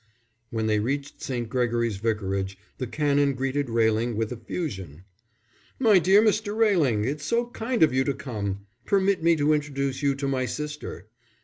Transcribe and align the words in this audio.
When 0.49 0.65
they 0.65 0.79
reached 0.79 1.21
St. 1.21 1.47
Gregory's 1.47 1.97
Vicarage, 1.97 2.57
the 2.79 2.87
Canon 2.87 3.35
greeted 3.35 3.69
Railing 3.69 4.15
with 4.15 4.31
effusion. 4.31 5.03
"My 5.77 5.99
dear 5.99 6.23
Mr. 6.23 6.57
Railing, 6.57 7.05
it's 7.05 7.23
so 7.23 7.45
kind 7.51 7.83
of 7.83 7.93
you 7.93 8.03
to 8.05 8.15
come. 8.15 8.65
Permit 8.87 9.21
me 9.21 9.35
to 9.35 9.53
introduce 9.53 10.01
you 10.01 10.15
to 10.15 10.27
my 10.27 10.47
sister. 10.47 11.07